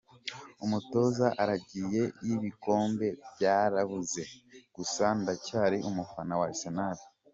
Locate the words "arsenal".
6.51-6.97